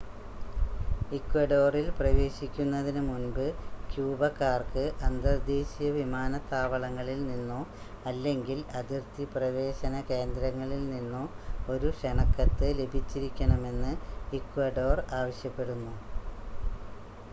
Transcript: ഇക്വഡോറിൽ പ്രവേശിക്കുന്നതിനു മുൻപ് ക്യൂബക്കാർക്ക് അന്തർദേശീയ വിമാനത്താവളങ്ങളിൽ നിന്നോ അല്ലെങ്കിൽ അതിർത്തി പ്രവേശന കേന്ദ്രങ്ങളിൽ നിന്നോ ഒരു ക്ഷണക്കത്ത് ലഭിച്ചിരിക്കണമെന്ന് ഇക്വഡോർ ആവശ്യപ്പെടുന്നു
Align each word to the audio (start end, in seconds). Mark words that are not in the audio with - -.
ഇക്വഡോറിൽ 1.11 1.87
പ്രവേശിക്കുന്നതിനു 1.97 3.01
മുൻപ് 3.07 3.43
ക്യൂബക്കാർക്ക് 3.91 4.85
അന്തർദേശീയ 5.07 5.89
വിമാനത്താവളങ്ങളിൽ 5.97 7.19
നിന്നോ 7.27 7.59
അല്ലെങ്കിൽ 8.05 8.61
അതിർത്തി 8.79 9.25
പ്രവേശന 9.35 9.93
കേന്ദ്രങ്ങളിൽ 10.09 10.81
നിന്നോ 10.89 11.23
ഒരു 11.69 11.91
ക്ഷണക്കത്ത് 11.97 12.69
ലഭിച്ചിരിക്കണമെന്ന് 12.81 13.93
ഇക്വഡോർ 14.39 14.99
ആവശ്യപ്പെടുന്നു 15.19 15.93